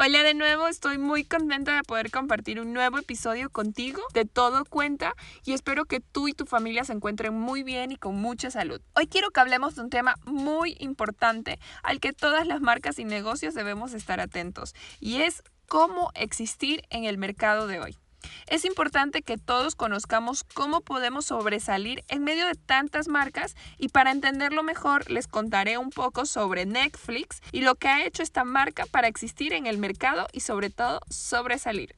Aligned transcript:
Hola 0.00 0.22
de 0.22 0.32
nuevo, 0.32 0.68
estoy 0.68 0.96
muy 0.96 1.24
contenta 1.24 1.74
de 1.74 1.82
poder 1.82 2.12
compartir 2.12 2.60
un 2.60 2.72
nuevo 2.72 2.98
episodio 2.98 3.50
contigo 3.50 4.00
de 4.14 4.26
Todo 4.26 4.64
Cuenta 4.64 5.16
y 5.44 5.54
espero 5.54 5.86
que 5.86 5.98
tú 5.98 6.28
y 6.28 6.34
tu 6.34 6.46
familia 6.46 6.84
se 6.84 6.92
encuentren 6.92 7.34
muy 7.34 7.64
bien 7.64 7.90
y 7.90 7.96
con 7.96 8.14
mucha 8.14 8.48
salud. 8.52 8.80
Hoy 8.94 9.08
quiero 9.08 9.32
que 9.32 9.40
hablemos 9.40 9.74
de 9.74 9.82
un 9.82 9.90
tema 9.90 10.14
muy 10.24 10.76
importante 10.78 11.58
al 11.82 11.98
que 11.98 12.12
todas 12.12 12.46
las 12.46 12.60
marcas 12.60 13.00
y 13.00 13.04
negocios 13.04 13.54
debemos 13.54 13.92
estar 13.92 14.20
atentos 14.20 14.72
y 15.00 15.22
es 15.22 15.42
cómo 15.66 16.12
existir 16.14 16.84
en 16.90 17.02
el 17.02 17.18
mercado 17.18 17.66
de 17.66 17.80
hoy. 17.80 17.98
Es 18.46 18.64
importante 18.64 19.22
que 19.22 19.38
todos 19.38 19.74
conozcamos 19.74 20.44
cómo 20.44 20.80
podemos 20.80 21.26
sobresalir 21.26 22.04
en 22.08 22.24
medio 22.24 22.46
de 22.46 22.54
tantas 22.54 23.08
marcas 23.08 23.56
y 23.78 23.88
para 23.88 24.10
entenderlo 24.10 24.62
mejor 24.62 25.10
les 25.10 25.26
contaré 25.26 25.78
un 25.78 25.90
poco 25.90 26.26
sobre 26.26 26.66
Netflix 26.66 27.40
y 27.52 27.60
lo 27.60 27.74
que 27.74 27.88
ha 27.88 28.04
hecho 28.04 28.22
esta 28.22 28.44
marca 28.44 28.86
para 28.90 29.08
existir 29.08 29.52
en 29.52 29.66
el 29.66 29.78
mercado 29.78 30.26
y 30.32 30.40
sobre 30.40 30.70
todo 30.70 31.00
sobresalir. 31.10 31.94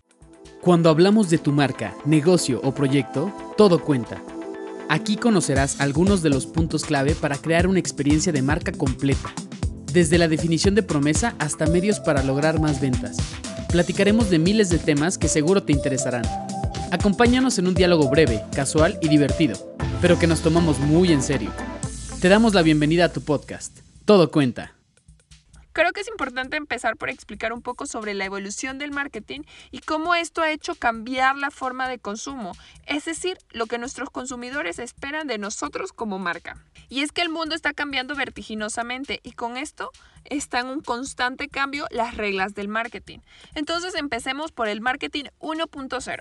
Cuando 0.61 0.91
hablamos 0.91 1.31
de 1.31 1.39
tu 1.39 1.53
marca, 1.53 1.95
negocio 2.05 2.61
o 2.63 2.75
proyecto, 2.75 3.33
todo 3.57 3.83
cuenta. 3.83 4.23
Aquí 4.89 5.17
conocerás 5.17 5.81
algunos 5.81 6.23
de 6.23 6.31
los 6.31 6.47
puntos 6.47 6.85
clave 6.85 7.15
para 7.15 7.39
crear 7.39 7.67
una 7.67 7.79
experiencia 7.79 8.33
de 8.33 8.43
marca 8.43 8.73
completa, 8.73 9.33
desde 9.93 10.19
la 10.19 10.29
definición 10.29 10.75
de 10.75 10.83
promesa 10.83 11.35
hasta 11.39 11.67
medios 11.67 12.01
para 12.01 12.23
lograr 12.23 12.61
más 12.61 12.81
ventas 12.81 13.17
platicaremos 13.71 14.31
de 14.31 14.39
miles 14.39 14.69
de 14.69 14.79
temas 14.79 15.19
que 15.19 15.29
seguro 15.29 15.63
te 15.63 15.73
interesarán. 15.73 16.25
Acompáñanos 16.91 17.59
en 17.59 17.69
un 17.69 17.75
diálogo 17.75 18.09
breve, 18.11 18.43
casual 18.55 18.99
y 19.01 19.09
divertido, 19.09 19.57
pero 20.01 20.19
que 20.19 20.27
nos 20.27 20.41
tomamos 20.41 20.79
muy 20.79 21.13
en 21.13 21.23
serio. 21.23 21.53
Te 22.21 22.29
damos 22.29 22.55
la 22.55 22.63
bienvenida 22.63 23.07
a 23.07 23.13
tu 23.13 23.21
podcast. 23.23 23.79
Todo 24.05 24.31
cuenta. 24.31 24.80
Creo 25.81 25.95
que 25.95 26.03
es 26.03 26.09
importante 26.09 26.59
empezar 26.59 26.99
por 26.99 27.09
explicar 27.09 27.55
un 27.55 27.63
poco 27.63 27.87
sobre 27.87 28.13
la 28.13 28.27
evolución 28.27 28.77
del 28.77 28.91
marketing 28.91 29.41
y 29.71 29.79
cómo 29.79 30.15
esto 30.15 30.43
ha 30.43 30.51
hecho 30.51 30.75
cambiar 30.75 31.37
la 31.37 31.51
forma 31.51 31.89
de 31.89 31.99
consumo, 31.99 32.53
es 32.85 33.07
decir, 33.07 33.39
lo 33.49 33.65
que 33.65 33.79
nuestros 33.79 34.11
consumidores 34.11 34.79
esperan 34.79 35.27
de 35.27 35.39
nosotros 35.39 35.95
como 35.95 36.19
marca. 36.19 36.63
Y 36.91 37.01
es 37.01 37.13
que 37.13 37.23
el 37.23 37.31
mundo 37.31 37.55
está 37.55 37.73
cambiando 37.73 38.15
vertiginosamente 38.15 39.21
y 39.23 39.33
con 39.33 39.57
esto 39.57 39.91
está 40.27 40.61
en 40.61 40.67
un 40.67 40.83
constante 40.83 41.49
cambio 41.49 41.87
las 41.91 42.15
reglas 42.15 42.55
del 42.55 42.69
marketing. 42.69 43.21
Entonces 43.55 43.95
empecemos 43.95 44.53
por 44.53 44.69
el 44.69 44.83
marketing 44.83 45.25
1.0. 45.39 46.19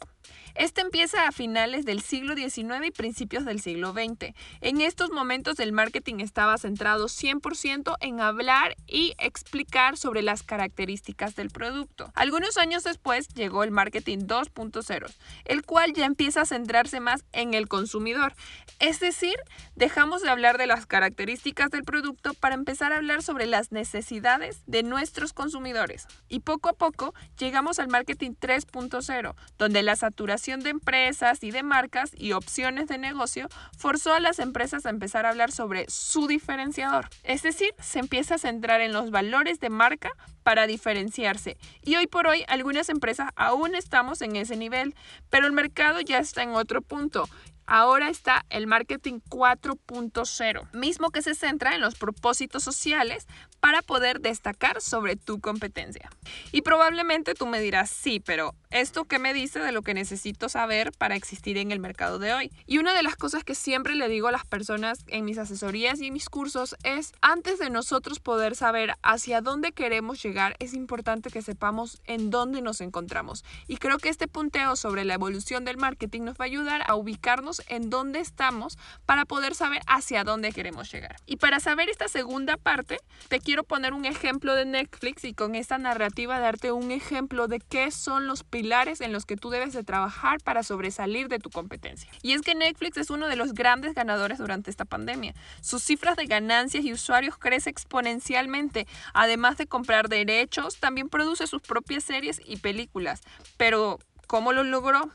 Este 0.56 0.82
empieza 0.82 1.28
a 1.28 1.32
finales 1.32 1.86
del 1.86 2.02
siglo 2.02 2.36
XIX 2.36 2.88
y 2.88 2.92
principios 2.92 3.46
del 3.46 3.62
siglo 3.62 3.94
XX. 3.94 4.34
En 4.62 4.82
estos 4.82 5.12
momentos 5.12 5.60
el 5.60 5.72
marketing 5.72 6.20
estaba 6.20 6.58
centrado 6.58 7.06
100% 7.06 7.96
en 8.02 8.20
hablar 8.20 8.76
y 8.88 9.14
explicar 9.20 9.98
sobre 9.98 10.22
las 10.22 10.44
características 10.44 11.36
del 11.36 11.50
producto. 11.50 12.12
Algunos 12.16 12.58
años 12.58 12.84
después 12.84 13.30
llegó 13.30 13.64
el 13.64 13.72
marketing 13.72 14.20
2.0, 14.20 15.14
el 15.46 15.64
cual 15.64 15.94
ya 15.94 16.06
empieza 16.06 16.42
a 16.42 16.46
centrarse 16.46 17.00
más 17.00 17.24
en 17.32 17.54
el 17.54 17.68
consumidor. 17.68 18.34
Es 18.80 19.00
decir, 19.00 19.36
dejamos 19.76 20.22
de 20.22 20.30
hablar 20.30 20.58
de 20.58 20.68
las 20.68 20.86
características 20.86 21.70
del 21.70 21.84
producto 21.84 22.34
para 22.34 22.56
empezar 22.56 22.94
a 22.94 22.98
hablar 22.98 23.24
sobre 23.24 23.46
las 23.46 23.72
necesidades 23.72 24.62
de 24.68 24.84
nuestros 24.84 25.34
consumidores. 25.34 26.08
Y 26.28 26.42
poco 26.42 26.70
a 26.70 26.74
poco 26.74 27.14
llegamos 27.38 27.80
al 27.80 27.90
marketing 27.90 28.32
3.0, 28.40 29.36
donde 29.58 29.84
la 29.84 29.96
de 30.20 30.70
empresas 30.70 31.44
y 31.44 31.52
de 31.52 31.64
marcas 31.64 32.12
y 32.14 32.34
opciones 32.34 32.88
de 32.88 32.98
negocio 32.98 33.48
forzó 33.78 34.14
a 34.14 34.20
las 34.20 34.40
empresas 34.40 34.86
a 34.86 34.90
empezar 34.90 35.26
a 35.26 35.30
hablar 35.30 35.52
sobre 35.52 35.86
su 35.90 36.28
diferenciador. 36.28 37.08
Es 37.24 37.42
decir, 37.42 37.74
se 37.80 38.00
empieza 38.00 38.36
a 38.36 38.38
centrar 38.38 38.82
en 38.82 38.92
los 38.92 39.12
valores 39.12 39.60
de 39.60 39.70
marca 39.70 40.12
para 40.44 40.68
diferenciarse. 40.68 41.58
Y 41.84 41.96
hoy 41.96 42.08
por 42.08 42.28
hoy 42.28 42.44
algunas 42.50 42.90
empresas 42.90 43.30
aún 43.36 43.76
estamos 43.76 44.22
en 44.22 44.36
ese 44.36 44.58
nivel, 44.58 44.94
pero 45.30 45.48
el 45.48 45.54
mercado 45.54 46.02
ya 46.02 46.20
está 46.20 46.44
en 46.44 46.50
otro 46.50 46.82
punto 46.82 47.30
Ahora 47.72 48.10
está 48.10 48.48
el 48.50 48.66
marketing 48.66 49.20
4.0, 49.30 50.72
mismo 50.74 51.12
que 51.12 51.22
se 51.22 51.36
centra 51.36 51.76
en 51.76 51.82
los 51.82 51.94
propósitos 51.94 52.64
sociales 52.64 53.28
para 53.60 53.82
poder 53.82 54.22
destacar 54.22 54.82
sobre 54.82 55.16
tu 55.16 55.40
competencia. 55.40 56.10
Y 56.52 56.62
probablemente 56.62 57.34
tú 57.34 57.46
me 57.46 57.60
dirás, 57.60 57.90
sí, 57.90 58.20
pero 58.20 58.56
¿esto 58.70 59.06
qué 59.06 59.20
me 59.20 59.34
dice 59.34 59.60
de 59.60 59.72
lo 59.72 59.82
que 59.82 59.94
necesito 59.94 60.50
saber 60.50 60.92
para 60.98 61.16
existir 61.16 61.58
en 61.58 61.72
el 61.72 61.80
mercado 61.80 62.20
de 62.20 62.34
hoy? 62.34 62.52
Y 62.66 62.78
una 62.78 62.94
de 62.94 63.04
las 63.04 63.16
cosas 63.16 63.44
que 63.44 63.56
siempre 63.56 63.96
le 63.96 64.08
digo 64.08 64.28
a 64.28 64.32
las 64.32 64.46
personas 64.46 65.04
en 65.08 65.26
mis 65.26 65.38
asesorías 65.38 66.00
y 66.00 66.08
en 66.08 66.14
mis 66.14 66.30
cursos 66.30 66.76
es, 66.84 67.14
antes 67.22 67.60
de 67.60 67.70
nosotros 67.70 68.20
poder 68.20 68.56
saber 68.56 68.96
hacia 69.02 69.42
dónde 69.42 69.72
queremos 69.72 70.22
llegar, 70.22 70.56
es 70.60 70.74
importante 70.74 71.30
que 71.30 71.42
sepamos 71.42 72.02
en 72.06 72.30
dónde 72.30 72.62
nos 72.62 72.82
encontramos. 72.82 73.44
Y 73.68 73.78
creo 73.78 73.98
que 73.98 74.10
este 74.10 74.28
punteo 74.28 74.76
sobre 74.76 75.06
la 75.06 75.16
evolución 75.16 75.66
del 75.66 75.78
marketing 75.78 76.24
nos 76.24 76.36
va 76.36 76.46
a 76.46 76.48
ayudar 76.48 76.84
a 76.88 76.96
ubicarnos 76.96 77.62
en 77.68 77.90
dónde 77.90 78.20
estamos 78.20 78.78
para 79.06 79.26
poder 79.26 79.56
saber 79.56 79.82
hacia 79.88 80.24
dónde 80.24 80.52
queremos 80.52 80.92
llegar. 80.92 81.18
Y 81.26 81.38
para 81.38 81.60
saber 81.60 81.90
esta 81.90 82.08
segunda 82.08 82.58
parte, 82.58 83.00
te 83.28 83.40
quiero 83.50 83.64
poner 83.64 83.96
un 83.96 84.06
ejemplo 84.06 84.54
de 84.54 84.64
Netflix 84.64 85.24
y 85.24 85.34
con 85.34 85.56
esta 85.56 85.80
narrativa 85.80 86.38
darte 86.38 86.72
un 86.72 86.92
ejemplo 86.92 87.48
de 87.48 87.60
qué 87.60 87.90
son 87.90 88.28
los 88.28 88.44
pilares 88.44 89.02
en 89.02 89.12
los 89.12 89.26
que 89.26 89.38
tú 89.38 89.50
debes 89.50 89.74
de 89.74 89.84
trabajar 89.84 90.38
para 90.44 90.62
sobresalir 90.62 91.30
de 91.30 91.40
tu 91.40 91.50
competencia. 91.50 92.12
Y 92.22 92.34
es 92.34 92.44
que 92.44 92.54
Netflix 92.54 92.98
es 92.98 93.10
uno 93.10 93.28
de 93.28 93.36
los 93.36 93.56
grandes 93.56 93.96
ganadores 93.96 94.38
durante 94.38 94.70
esta 94.70 94.86
pandemia. 94.86 95.34
Sus 95.62 95.82
cifras 95.82 96.16
de 96.16 96.28
ganancias 96.28 96.86
y 96.86 96.94
usuarios 96.94 97.40
crece 97.40 97.72
exponencialmente. 97.72 98.86
Además 99.16 99.58
de 99.58 99.66
comprar 99.66 100.10
derechos, 100.10 100.80
también 100.80 101.10
produce 101.10 101.48
sus 101.48 101.64
propias 101.64 102.04
series 102.04 102.40
y 102.46 102.58
películas. 102.58 103.22
Pero 103.58 103.98
¿Cómo 104.30 104.54
lo 104.54 104.64
logró? 104.64 105.10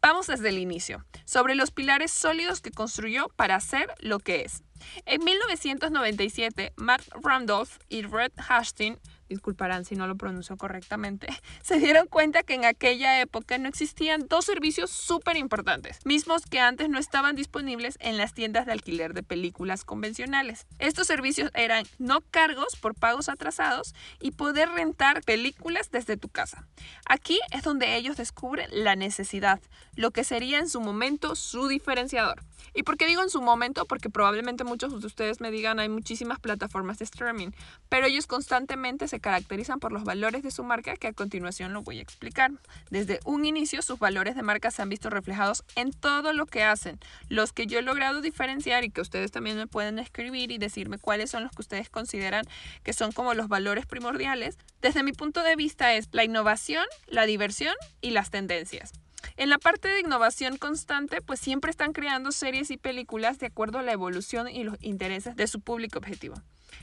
Vamos 0.00 0.26
desde 0.26 0.48
el 0.48 0.56
inicio, 0.56 1.04
sobre 1.26 1.54
los 1.54 1.70
pilares 1.70 2.10
sólidos 2.10 2.62
que 2.62 2.70
construyó 2.70 3.28
para 3.36 3.60
ser 3.60 3.92
lo 3.98 4.20
que 4.20 4.40
es. 4.40 4.62
En 5.04 5.22
1997, 5.22 6.72
Matt 6.76 7.02
Randolph 7.22 7.76
y 7.90 8.04
Red 8.04 8.32
Hastings 8.38 8.98
disculparán 9.28 9.84
si 9.84 9.96
no 9.96 10.06
lo 10.06 10.16
pronuncio 10.16 10.56
correctamente, 10.56 11.28
se 11.62 11.78
dieron 11.78 12.06
cuenta 12.06 12.42
que 12.42 12.54
en 12.54 12.64
aquella 12.64 13.20
época 13.20 13.58
no 13.58 13.68
existían 13.68 14.26
dos 14.28 14.44
servicios 14.44 14.90
súper 14.90 15.36
importantes, 15.36 16.04
mismos 16.04 16.46
que 16.46 16.60
antes 16.60 16.88
no 16.88 16.98
estaban 16.98 17.36
disponibles 17.36 17.96
en 18.00 18.16
las 18.16 18.34
tiendas 18.34 18.66
de 18.66 18.72
alquiler 18.72 19.14
de 19.14 19.22
películas 19.22 19.84
convencionales. 19.84 20.66
Estos 20.78 21.06
servicios 21.06 21.50
eran 21.54 21.86
no 21.98 22.20
cargos 22.30 22.76
por 22.76 22.94
pagos 22.94 23.28
atrasados 23.28 23.94
y 24.20 24.32
poder 24.32 24.68
rentar 24.70 25.22
películas 25.22 25.90
desde 25.90 26.16
tu 26.16 26.28
casa. 26.28 26.66
Aquí 27.06 27.40
es 27.50 27.62
donde 27.62 27.96
ellos 27.96 28.16
descubren 28.16 28.68
la 28.72 28.96
necesidad, 28.96 29.60
lo 29.96 30.10
que 30.10 30.24
sería 30.24 30.58
en 30.58 30.68
su 30.68 30.80
momento 30.80 31.34
su 31.34 31.68
diferenciador. 31.68 32.42
¿Y 32.74 32.82
por 32.82 32.96
qué 32.96 33.06
digo 33.06 33.22
en 33.22 33.30
su 33.30 33.40
momento? 33.40 33.84
Porque 33.84 34.10
probablemente 34.10 34.64
muchos 34.64 35.00
de 35.00 35.06
ustedes 35.06 35.40
me 35.40 35.50
digan 35.50 35.78
hay 35.78 35.88
muchísimas 35.88 36.40
plataformas 36.40 36.98
de 36.98 37.04
streaming, 37.04 37.50
pero 37.88 38.06
ellos 38.06 38.26
constantemente 38.26 39.06
se 39.14 39.20
caracterizan 39.20 39.78
por 39.78 39.92
los 39.92 40.02
valores 40.02 40.42
de 40.42 40.50
su 40.50 40.64
marca 40.64 40.96
que 40.96 41.06
a 41.06 41.12
continuación 41.12 41.72
lo 41.72 41.82
voy 41.82 42.00
a 42.00 42.02
explicar. 42.02 42.50
Desde 42.90 43.20
un 43.24 43.44
inicio 43.44 43.80
sus 43.80 44.00
valores 44.00 44.34
de 44.34 44.42
marca 44.42 44.72
se 44.72 44.82
han 44.82 44.88
visto 44.88 45.08
reflejados 45.08 45.62
en 45.76 45.92
todo 45.92 46.32
lo 46.32 46.46
que 46.46 46.64
hacen. 46.64 46.98
Los 47.28 47.52
que 47.52 47.68
yo 47.68 47.78
he 47.78 47.82
logrado 47.82 48.22
diferenciar 48.22 48.82
y 48.82 48.90
que 48.90 49.00
ustedes 49.00 49.30
también 49.30 49.56
me 49.56 49.68
pueden 49.68 50.00
escribir 50.00 50.50
y 50.50 50.58
decirme 50.58 50.98
cuáles 50.98 51.30
son 51.30 51.44
los 51.44 51.52
que 51.52 51.62
ustedes 51.62 51.90
consideran 51.90 52.44
que 52.82 52.92
son 52.92 53.12
como 53.12 53.34
los 53.34 53.46
valores 53.46 53.86
primordiales, 53.86 54.58
desde 54.82 55.04
mi 55.04 55.12
punto 55.12 55.44
de 55.44 55.54
vista 55.54 55.94
es 55.94 56.08
la 56.10 56.24
innovación, 56.24 56.84
la 57.06 57.24
diversión 57.24 57.76
y 58.00 58.10
las 58.10 58.30
tendencias. 58.30 58.94
En 59.36 59.48
la 59.48 59.58
parte 59.58 59.86
de 59.86 60.00
innovación 60.00 60.56
constante, 60.56 61.20
pues 61.20 61.38
siempre 61.38 61.70
están 61.70 61.92
creando 61.92 62.32
series 62.32 62.72
y 62.72 62.78
películas 62.78 63.38
de 63.38 63.46
acuerdo 63.46 63.78
a 63.78 63.82
la 63.82 63.92
evolución 63.92 64.48
y 64.48 64.64
los 64.64 64.76
intereses 64.80 65.36
de 65.36 65.46
su 65.46 65.60
público 65.60 66.00
objetivo. 66.00 66.34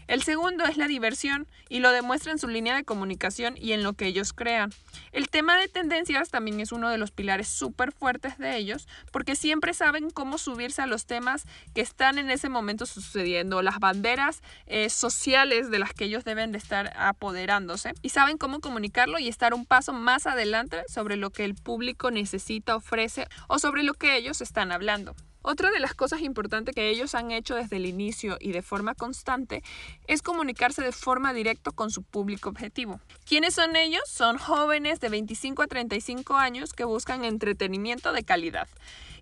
El 0.07 0.23
segundo 0.23 0.65
es 0.65 0.77
la 0.77 0.87
diversión 0.87 1.47
y 1.69 1.79
lo 1.79 1.91
demuestra 1.91 2.31
en 2.31 2.39
su 2.39 2.47
línea 2.47 2.75
de 2.75 2.83
comunicación 2.83 3.55
y 3.57 3.71
en 3.71 3.83
lo 3.83 3.93
que 3.93 4.07
ellos 4.07 4.33
crean. 4.33 4.71
El 5.11 5.29
tema 5.29 5.57
de 5.57 5.67
tendencias 5.67 6.29
también 6.29 6.59
es 6.59 6.71
uno 6.71 6.89
de 6.89 6.97
los 6.97 7.11
pilares 7.11 7.47
súper 7.47 7.91
fuertes 7.91 8.37
de 8.37 8.57
ellos 8.57 8.87
porque 9.11 9.35
siempre 9.35 9.73
saben 9.73 10.09
cómo 10.09 10.37
subirse 10.37 10.81
a 10.81 10.87
los 10.87 11.05
temas 11.05 11.45
que 11.73 11.81
están 11.81 12.17
en 12.17 12.29
ese 12.29 12.49
momento 12.49 12.85
sucediendo, 12.85 13.61
las 13.61 13.79
banderas 13.79 14.41
eh, 14.67 14.89
sociales 14.89 15.71
de 15.71 15.79
las 15.79 15.93
que 15.93 16.05
ellos 16.05 16.23
deben 16.23 16.51
de 16.51 16.57
estar 16.57 16.91
apoderándose 16.97 17.93
y 18.01 18.09
saben 18.09 18.37
cómo 18.37 18.59
comunicarlo 18.59 19.19
y 19.19 19.27
estar 19.27 19.53
un 19.53 19.65
paso 19.65 19.93
más 19.93 20.27
adelante 20.27 20.83
sobre 20.87 21.15
lo 21.15 21.29
que 21.29 21.45
el 21.45 21.55
público 21.55 22.11
necesita, 22.11 22.75
ofrece 22.75 23.27
o 23.47 23.59
sobre 23.59 23.83
lo 23.83 23.93
que 23.93 24.17
ellos 24.17 24.41
están 24.41 24.71
hablando. 24.71 25.15
Otra 25.43 25.71
de 25.71 25.79
las 25.79 25.95
cosas 25.95 26.21
importantes 26.21 26.75
que 26.75 26.89
ellos 26.89 27.15
han 27.15 27.31
hecho 27.31 27.55
desde 27.55 27.77
el 27.77 27.85
inicio 27.85 28.37
y 28.39 28.51
de 28.51 28.61
forma 28.61 28.93
constante 28.93 29.63
es 30.07 30.21
comunicarse 30.21 30.81
de 30.83 30.91
forma 30.91 31.33
directa 31.33 31.71
con 31.71 31.89
su 31.89 32.03
público 32.03 32.49
objetivo. 32.49 32.99
¿Quiénes 33.25 33.55
son 33.55 33.75
ellos? 33.75 34.03
Son 34.07 34.37
jóvenes 34.37 34.99
de 34.99 35.09
25 35.09 35.63
a 35.63 35.67
35 35.67 36.35
años 36.35 36.73
que 36.73 36.83
buscan 36.83 37.25
entretenimiento 37.25 38.13
de 38.13 38.23
calidad. 38.23 38.67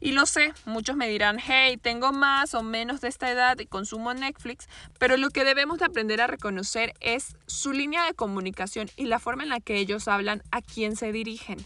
Y 0.02 0.12
lo 0.14 0.26
sé, 0.26 0.54
muchos 0.66 0.96
me 0.96 1.10
dirán, 1.10 1.40
hey, 1.40 1.78
tengo 1.78 2.14
más 2.14 2.54
o 2.54 2.64
menos 2.64 3.02
de 3.02 3.10
esta 3.10 3.30
edad 3.30 3.60
y 3.60 3.66
consumo 3.66 4.14
Netflix, 4.14 4.70
pero 4.98 5.18
lo 5.18 5.30
que 5.30 5.44
debemos 5.44 5.80
de 5.80 5.86
aprender 5.86 6.22
a 6.22 6.28
reconocer 6.28 6.94
es 7.02 7.36
su 7.48 7.74
línea 7.74 8.06
de 8.06 8.14
comunicación 8.14 8.90
y 8.96 9.06
la 9.06 9.20
forma 9.20 9.44
en 9.44 9.50
la 9.50 9.60
que 9.60 9.78
ellos 9.78 10.08
hablan 10.08 10.42
a 10.52 10.62
quién 10.62 10.96
se 10.96 11.12
dirigen. 11.12 11.60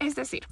Es 0.00 0.16
decir, 0.16 0.46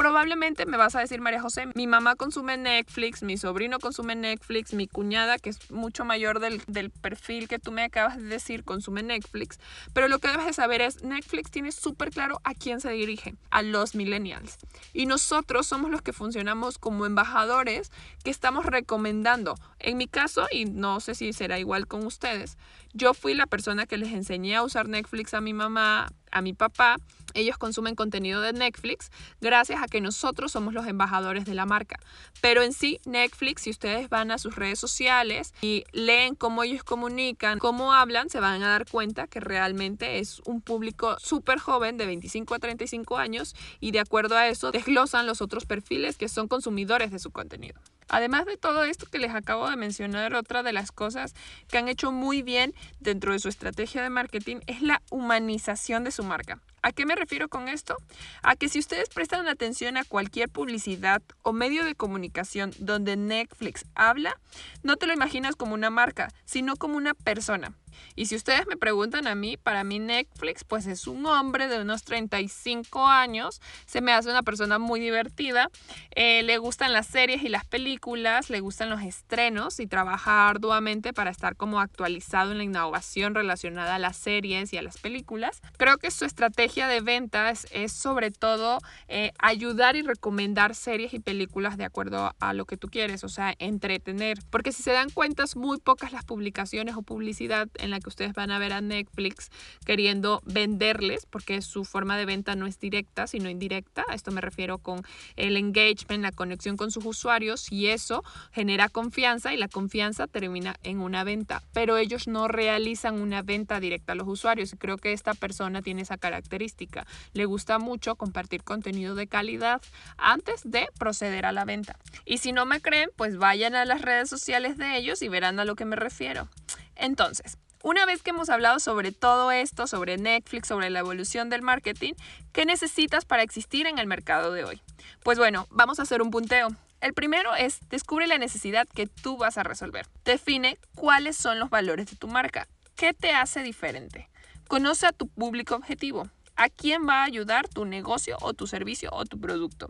Probablemente 0.00 0.64
me 0.64 0.78
vas 0.78 0.96
a 0.96 1.00
decir, 1.00 1.20
María 1.20 1.42
José, 1.42 1.66
mi 1.74 1.86
mamá 1.86 2.16
consume 2.16 2.56
Netflix, 2.56 3.22
mi 3.22 3.36
sobrino 3.36 3.78
consume 3.78 4.16
Netflix, 4.16 4.72
mi 4.72 4.88
cuñada, 4.88 5.36
que 5.36 5.50
es 5.50 5.70
mucho 5.70 6.06
mayor 6.06 6.40
del, 6.40 6.62
del, 6.68 6.88
perfil 6.88 7.48
que 7.48 7.58
tú 7.58 7.70
me 7.70 7.82
acabas 7.82 8.16
de 8.16 8.22
decir, 8.22 8.64
consume 8.64 9.02
Netflix. 9.02 9.58
Pero 9.92 10.08
lo 10.08 10.18
que 10.18 10.28
debes 10.28 10.46
de 10.46 10.54
saber 10.54 10.80
es, 10.80 11.02
Netflix 11.02 11.50
tiene 11.50 11.70
súper 11.70 12.08
claro 12.12 12.40
a 12.44 12.54
quién 12.54 12.80
se 12.80 12.88
dirige, 12.92 13.34
a 13.50 13.60
los 13.60 13.94
millennials. 13.94 14.56
Y 14.94 15.04
nosotros 15.04 15.66
somos 15.66 15.90
los 15.90 16.00
que 16.00 16.14
funcionamos 16.14 16.78
como 16.78 17.04
embajadores 17.04 17.92
que 18.24 18.30
estamos 18.30 18.64
recomendando. 18.64 19.54
En 19.80 19.98
mi 19.98 20.08
caso, 20.08 20.46
y 20.50 20.64
no 20.64 21.00
sé 21.00 21.14
si 21.14 21.34
será 21.34 21.58
igual 21.58 21.86
con 21.86 22.06
ustedes, 22.06 22.56
yo 22.94 23.12
fui 23.12 23.34
la 23.34 23.46
persona 23.46 23.84
que 23.84 23.98
les 23.98 24.12
enseñé 24.12 24.56
a 24.56 24.62
usar 24.62 24.88
Netflix 24.88 25.34
a 25.34 25.42
mi 25.42 25.52
mamá, 25.52 26.08
a 26.30 26.42
mi 26.42 26.52
papá. 26.52 26.96
Ellos 27.34 27.58
consumen 27.58 27.94
contenido 27.94 28.40
de 28.40 28.52
Netflix 28.52 29.10
gracias 29.40 29.82
a 29.82 29.86
que 29.86 30.00
nosotros 30.00 30.52
somos 30.52 30.74
los 30.74 30.86
embajadores 30.86 31.44
de 31.44 31.54
la 31.54 31.64
marca. 31.64 32.00
Pero 32.40 32.62
en 32.62 32.72
sí, 32.72 33.00
Netflix, 33.04 33.62
si 33.62 33.70
ustedes 33.70 34.08
van 34.08 34.30
a 34.30 34.38
sus 34.38 34.56
redes 34.56 34.78
sociales 34.78 35.54
y 35.60 35.84
leen 35.92 36.34
cómo 36.34 36.64
ellos 36.64 36.82
comunican, 36.82 37.58
cómo 37.58 37.92
hablan, 37.92 38.30
se 38.30 38.40
van 38.40 38.62
a 38.62 38.68
dar 38.68 38.88
cuenta 38.88 39.26
que 39.26 39.40
realmente 39.40 40.18
es 40.18 40.40
un 40.44 40.60
público 40.60 41.18
súper 41.20 41.58
joven 41.58 41.96
de 41.96 42.06
25 42.06 42.54
a 42.54 42.58
35 42.58 43.16
años 43.16 43.54
y 43.78 43.92
de 43.92 44.00
acuerdo 44.00 44.36
a 44.36 44.48
eso 44.48 44.72
desglosan 44.72 45.26
los 45.26 45.40
otros 45.40 45.66
perfiles 45.66 46.16
que 46.16 46.28
son 46.28 46.48
consumidores 46.48 47.12
de 47.12 47.18
su 47.18 47.30
contenido. 47.30 47.80
Además 48.10 48.44
de 48.44 48.56
todo 48.56 48.82
esto 48.82 49.06
que 49.06 49.20
les 49.20 49.32
acabo 49.32 49.70
de 49.70 49.76
mencionar, 49.76 50.34
otra 50.34 50.64
de 50.64 50.72
las 50.72 50.90
cosas 50.90 51.32
que 51.68 51.78
han 51.78 51.88
hecho 51.88 52.10
muy 52.10 52.42
bien 52.42 52.74
dentro 52.98 53.32
de 53.32 53.38
su 53.38 53.48
estrategia 53.48 54.02
de 54.02 54.10
marketing 54.10 54.56
es 54.66 54.82
la 54.82 55.00
humanización 55.10 56.02
de 56.02 56.10
su 56.10 56.24
marca. 56.24 56.60
¿A 56.82 56.90
qué 56.90 57.06
me 57.06 57.14
refiero 57.14 57.48
con 57.48 57.68
esto? 57.68 57.96
A 58.42 58.56
que 58.56 58.68
si 58.68 58.80
ustedes 58.80 59.10
prestan 59.10 59.46
atención 59.46 59.96
a 59.96 60.04
cualquier 60.04 60.48
publicidad 60.48 61.22
o 61.42 61.52
medio 61.52 61.84
de 61.84 61.94
comunicación 61.94 62.72
donde 62.78 63.16
Netflix 63.16 63.84
habla, 63.94 64.40
no 64.82 64.96
te 64.96 65.06
lo 65.06 65.12
imaginas 65.12 65.54
como 65.54 65.74
una 65.74 65.90
marca, 65.90 66.32
sino 66.46 66.74
como 66.74 66.96
una 66.96 67.14
persona. 67.14 67.74
Y 68.16 68.26
si 68.26 68.36
ustedes 68.36 68.66
me 68.66 68.76
preguntan 68.76 69.26
a 69.26 69.34
mí, 69.34 69.56
para 69.56 69.84
mí 69.84 69.98
Netflix 69.98 70.64
pues 70.64 70.86
es 70.86 71.06
un 71.06 71.26
hombre 71.26 71.68
de 71.68 71.80
unos 71.80 72.02
35 72.04 73.06
años, 73.06 73.60
se 73.86 74.00
me 74.00 74.12
hace 74.12 74.30
una 74.30 74.42
persona 74.42 74.78
muy 74.78 75.00
divertida, 75.00 75.70
eh, 76.14 76.42
le 76.42 76.58
gustan 76.58 76.92
las 76.92 77.06
series 77.06 77.42
y 77.42 77.48
las 77.48 77.64
películas, 77.64 78.50
le 78.50 78.60
gustan 78.60 78.90
los 78.90 79.02
estrenos 79.02 79.80
y 79.80 79.86
trabaja 79.86 80.48
arduamente 80.48 81.12
para 81.12 81.30
estar 81.30 81.56
como 81.56 81.80
actualizado 81.80 82.52
en 82.52 82.58
la 82.58 82.64
innovación 82.64 83.34
relacionada 83.34 83.96
a 83.96 83.98
las 83.98 84.16
series 84.16 84.72
y 84.72 84.78
a 84.78 84.82
las 84.82 84.98
películas. 84.98 85.60
Creo 85.76 85.98
que 85.98 86.10
su 86.10 86.24
estrategia 86.24 86.88
de 86.88 87.00
ventas 87.00 87.66
es 87.70 87.92
sobre 87.92 88.30
todo 88.30 88.78
eh, 89.08 89.32
ayudar 89.38 89.96
y 89.96 90.02
recomendar 90.02 90.74
series 90.74 91.14
y 91.14 91.20
películas 91.20 91.76
de 91.76 91.84
acuerdo 91.84 92.34
a 92.38 92.52
lo 92.52 92.64
que 92.64 92.76
tú 92.76 92.88
quieres, 92.88 93.24
o 93.24 93.28
sea, 93.28 93.54
entretener. 93.58 94.38
Porque 94.50 94.72
si 94.72 94.82
se 94.82 94.92
dan 94.92 95.10
cuenta, 95.10 95.44
es 95.44 95.56
muy 95.56 95.78
pocas 95.78 96.12
las 96.12 96.24
publicaciones 96.24 96.96
o 96.96 97.02
publicidad 97.02 97.68
en 97.80 97.90
la 97.90 98.00
que 98.00 98.08
ustedes 98.08 98.32
van 98.32 98.50
a 98.50 98.58
ver 98.58 98.72
a 98.72 98.80
Netflix 98.80 99.50
queriendo 99.84 100.42
venderles, 100.44 101.26
porque 101.26 101.62
su 101.62 101.84
forma 101.84 102.16
de 102.16 102.26
venta 102.26 102.54
no 102.54 102.66
es 102.66 102.78
directa, 102.78 103.26
sino 103.26 103.48
indirecta. 103.48 104.04
A 104.08 104.14
esto 104.14 104.30
me 104.30 104.40
refiero 104.40 104.78
con 104.78 105.02
el 105.36 105.56
engagement, 105.56 106.22
la 106.22 106.32
conexión 106.32 106.76
con 106.76 106.90
sus 106.90 107.04
usuarios, 107.04 107.70
y 107.70 107.88
eso 107.88 108.22
genera 108.52 108.88
confianza 108.88 109.52
y 109.52 109.56
la 109.56 109.68
confianza 109.68 110.26
termina 110.26 110.76
en 110.82 111.00
una 111.00 111.24
venta. 111.24 111.62
Pero 111.72 111.96
ellos 111.96 112.26
no 112.28 112.48
realizan 112.48 113.20
una 113.20 113.42
venta 113.42 113.80
directa 113.80 114.12
a 114.12 114.16
los 114.16 114.28
usuarios 114.28 114.72
y 114.72 114.76
creo 114.76 114.96
que 114.96 115.12
esta 115.12 115.34
persona 115.34 115.82
tiene 115.82 116.02
esa 116.02 116.18
característica. 116.18 117.06
Le 117.32 117.44
gusta 117.44 117.78
mucho 117.78 118.16
compartir 118.16 118.62
contenido 118.62 119.14
de 119.14 119.26
calidad 119.26 119.80
antes 120.16 120.62
de 120.64 120.88
proceder 120.98 121.46
a 121.46 121.52
la 121.52 121.64
venta. 121.64 121.96
Y 122.24 122.38
si 122.38 122.52
no 122.52 122.66
me 122.66 122.80
creen, 122.80 123.10
pues 123.16 123.36
vayan 123.38 123.74
a 123.74 123.84
las 123.84 124.02
redes 124.02 124.28
sociales 124.28 124.76
de 124.76 124.96
ellos 124.96 125.22
y 125.22 125.28
verán 125.28 125.58
a 125.60 125.64
lo 125.64 125.74
que 125.74 125.84
me 125.84 125.96
refiero. 125.96 126.48
Entonces, 126.96 127.58
una 127.82 128.06
vez 128.06 128.22
que 128.22 128.30
hemos 128.30 128.50
hablado 128.50 128.78
sobre 128.78 129.12
todo 129.12 129.50
esto, 129.50 129.86
sobre 129.86 130.16
Netflix, 130.18 130.68
sobre 130.68 130.90
la 130.90 130.98
evolución 130.98 131.48
del 131.50 131.62
marketing, 131.62 132.14
¿qué 132.52 132.64
necesitas 132.64 133.24
para 133.24 133.42
existir 133.42 133.86
en 133.86 133.98
el 133.98 134.06
mercado 134.06 134.52
de 134.52 134.64
hoy? 134.64 134.82
Pues 135.22 135.38
bueno, 135.38 135.66
vamos 135.70 135.98
a 135.98 136.02
hacer 136.02 136.22
un 136.22 136.30
punteo. 136.30 136.68
El 137.00 137.14
primero 137.14 137.54
es 137.54 137.80
descubre 137.88 138.26
la 138.26 138.38
necesidad 138.38 138.86
que 138.86 139.06
tú 139.06 139.38
vas 139.38 139.56
a 139.56 139.62
resolver. 139.62 140.06
Define 140.24 140.78
cuáles 140.94 141.36
son 141.36 141.58
los 141.58 141.70
valores 141.70 142.10
de 142.10 142.16
tu 142.16 142.28
marca. 142.28 142.68
¿Qué 142.94 143.14
te 143.14 143.32
hace 143.32 143.62
diferente? 143.62 144.28
Conoce 144.68 145.06
a 145.06 145.12
tu 145.12 145.26
público 145.26 145.74
objetivo. 145.74 146.28
¿A 146.56 146.68
quién 146.68 147.08
va 147.08 147.22
a 147.22 147.24
ayudar 147.24 147.68
tu 147.68 147.86
negocio 147.86 148.36
o 148.42 148.52
tu 148.52 148.66
servicio 148.66 149.08
o 149.12 149.24
tu 149.24 149.40
producto? 149.40 149.88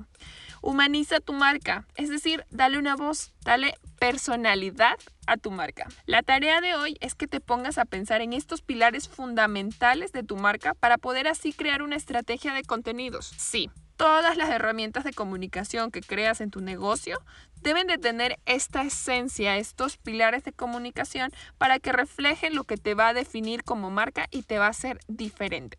Humaniza 0.63 1.19
tu 1.19 1.33
marca, 1.33 1.85
es 1.97 2.11
decir, 2.11 2.45
dale 2.51 2.79
una 2.79 2.95
voz, 2.95 3.33
dale 3.43 3.75
personalidad 4.01 4.99
a 5.27 5.37
tu 5.37 5.53
marca. 5.53 5.87
La 6.07 6.23
tarea 6.23 6.61
de 6.61 6.75
hoy 6.75 6.97
es 7.01 7.15
que 7.15 7.29
te 7.29 7.39
pongas 7.39 7.79
a 7.79 7.85
pensar 7.85 8.23
en 8.23 8.33
estos 8.33 8.63
pilares 8.63 9.09
fundamentales 9.09 10.11
de 10.11 10.25
tu 10.25 10.37
marca 10.37 10.75
para 10.75 10.99
poder 10.99 11.29
así 11.29 11.53
crear 11.53 11.83
una 11.83 11.97
estrategia 11.97 12.55
de 12.55 12.65
contenidos. 12.65 13.31
Sí, 13.37 13.71
todas 13.97 14.39
las 14.39 14.49
herramientas 14.49 15.05
de 15.05 15.13
comunicación 15.13 15.91
que 15.91 16.01
creas 16.01 16.41
en 16.41 16.51
tu 16.51 16.63
negocio 16.63 17.19
deben 17.61 17.87
de 17.87 17.99
tener 17.99 18.41
esta 18.47 18.83
esencia, 18.83 19.59
estos 19.59 19.99
pilares 19.99 20.43
de 20.45 20.55
comunicación 20.55 21.31
para 21.59 21.79
que 21.79 21.93
reflejen 21.93 22.55
lo 22.55 22.65
que 22.65 22.79
te 22.79 22.95
va 22.95 23.09
a 23.09 23.15
definir 23.15 23.63
como 23.63 23.91
marca 23.91 24.27
y 24.31 24.43
te 24.43 24.59
va 24.59 24.67
a 24.67 24.71
hacer 24.71 24.99
diferente. 25.09 25.77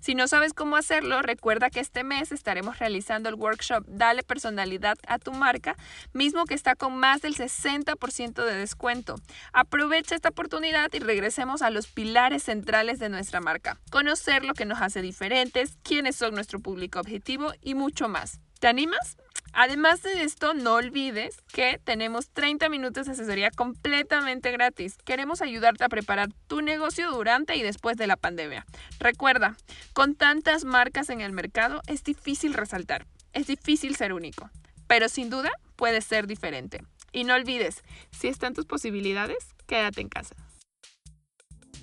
Si 0.00 0.14
no 0.14 0.28
sabes 0.28 0.52
cómo 0.52 0.76
hacerlo, 0.76 1.22
recuerda 1.22 1.70
que 1.70 1.80
este 1.80 2.04
mes 2.04 2.32
estaremos 2.32 2.78
realizando 2.78 3.28
el 3.28 3.34
workshop 3.34 3.84
Dale 3.86 4.22
personalidad 4.22 4.98
a 5.06 5.18
tu 5.18 5.32
marca, 5.32 5.76
mismo 6.12 6.44
que 6.44 6.54
está 6.54 6.74
con 6.76 6.96
más 6.96 7.22
del 7.22 7.34
60% 7.34 8.44
de 8.44 8.54
descuento. 8.54 9.16
Aprovecha 9.52 10.14
esta 10.14 10.30
oportunidad 10.30 10.92
y 10.92 10.98
regresemos 10.98 11.62
a 11.62 11.70
los 11.70 11.86
pilares 11.86 12.44
centrales 12.44 12.98
de 12.98 13.08
nuestra 13.08 13.40
marca. 13.40 13.78
Conocer 13.90 14.44
lo 14.44 14.54
que 14.54 14.64
nos 14.64 14.80
hace 14.80 15.02
diferentes, 15.02 15.78
quiénes 15.82 16.16
son 16.16 16.34
nuestro 16.34 16.60
público 16.60 17.00
objetivo 17.00 17.52
y 17.60 17.74
mucho 17.74 18.08
más. 18.08 18.40
¿Te 18.60 18.66
animas? 18.66 19.16
Además 19.52 20.02
de 20.02 20.22
esto, 20.22 20.54
no 20.54 20.74
olvides 20.74 21.36
que 21.52 21.80
tenemos 21.82 22.28
30 22.30 22.68
minutos 22.68 23.06
de 23.06 23.12
asesoría 23.12 23.50
completamente 23.50 24.52
gratis. 24.52 24.96
Queremos 25.04 25.42
ayudarte 25.42 25.84
a 25.84 25.88
preparar 25.88 26.28
tu 26.46 26.60
negocio 26.60 27.10
durante 27.10 27.56
y 27.56 27.62
después 27.62 27.96
de 27.96 28.06
la 28.06 28.16
pandemia. 28.16 28.66
Recuerda, 28.98 29.56
con 29.92 30.14
tantas 30.14 30.64
marcas 30.64 31.10
en 31.10 31.20
el 31.20 31.32
mercado 31.32 31.82
es 31.86 32.04
difícil 32.04 32.54
resaltar, 32.54 33.06
es 33.32 33.46
difícil 33.46 33.96
ser 33.96 34.12
único, 34.12 34.50
pero 34.86 35.08
sin 35.08 35.30
duda 35.30 35.50
puedes 35.76 36.04
ser 36.04 36.26
diferente. 36.26 36.82
Y 37.12 37.24
no 37.24 37.34
olvides, 37.34 37.82
si 38.10 38.28
están 38.28 38.54
tus 38.54 38.66
posibilidades, 38.66 39.38
quédate 39.66 40.00
en 40.02 40.08
casa. 40.08 40.36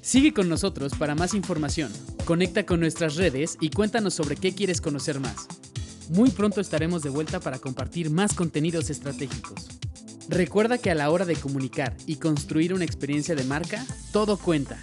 Sigue 0.02 0.34
con 0.34 0.48
nosotros 0.50 0.94
para 0.94 1.16
más 1.16 1.34
información. 1.34 1.92
Conecta 2.26 2.64
con 2.64 2.80
nuestras 2.80 3.16
redes 3.16 3.58
y 3.60 3.72
cuéntanos 3.72 4.14
sobre 4.14 4.36
qué 4.36 4.54
quieres 4.54 4.80
conocer 4.80 5.20
más. 5.20 5.48
Muy 6.10 6.30
pronto 6.30 6.62
estaremos 6.62 7.02
de 7.02 7.10
vuelta 7.10 7.40
para 7.40 7.60
compartir 7.60 8.10
más 8.12 8.34
contenidos 8.34 8.90
estratégicos. 8.90 9.68
Recuerda 10.30 10.78
que 10.78 10.92
a 10.92 10.96
la 10.96 11.10
hora 11.10 11.26
de 11.26 11.36
comunicar 11.36 11.96
y 12.06 12.18
construir 12.18 12.74
una 12.74 12.86
experiencia 12.86 13.36
de 13.36 13.44
marca, 13.44 13.84
todo 14.12 14.38
cuenta. 14.38 14.80